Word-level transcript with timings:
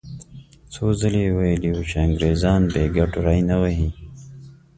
څو 0.73 0.85
ځلې 0.99 1.21
یې 1.27 1.31
ویلي 1.37 1.69
وو 1.73 1.83
چې 1.89 1.95
انګریزان 2.05 2.61
بې 2.73 2.83
ګټو 2.97 3.19
ری 3.25 3.39
نه 3.49 3.55
وهي. 3.61 3.89